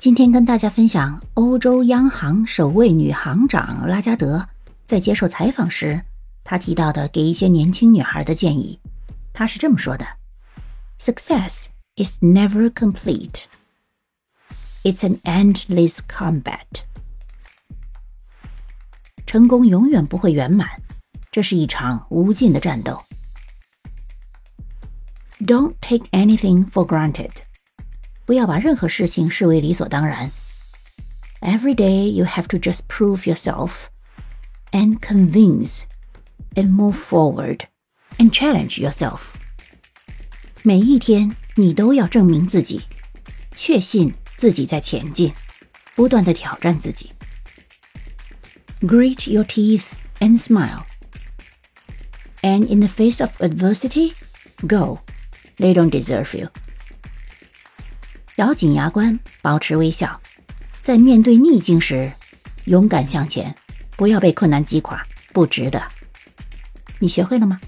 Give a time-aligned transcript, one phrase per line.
[0.00, 4.48] 今天跟大家分享欧洲央行首位女行长拉加德
[4.86, 6.00] 在接受采访时，
[6.42, 8.80] 她提到的给一些年轻女孩的建议。
[9.34, 10.06] 她是这么说的
[10.98, 11.66] ：“Success
[11.96, 13.42] is never complete.
[14.84, 16.64] It's an endless combat.”
[19.26, 20.66] 成功永远不会圆满，
[21.30, 23.02] 这是一场无尽的战斗。
[25.40, 27.32] Don't take anything for granted.
[28.29, 30.31] 不要把任何事情视为理所当然。
[31.41, 33.87] Every day you have to just prove yourself
[34.71, 35.83] and convince
[36.55, 37.67] and move forward
[38.17, 39.33] and challenge yourself.
[40.63, 42.81] 每一天你都要证明自己，
[43.55, 45.33] 确信自己在前进，
[45.95, 47.11] 不断的挑战自己。
[48.81, 50.83] Grit your teeth and smile.
[52.41, 54.13] And in the face of adversity,
[54.67, 54.99] go.
[55.57, 56.49] They don't deserve you.
[58.40, 60.18] 咬紧牙关，保持微笑，
[60.80, 62.10] 在面对逆境时，
[62.64, 63.54] 勇敢向前，
[63.98, 65.82] 不要被困难击垮，不值得。
[66.98, 67.60] 你学会了吗？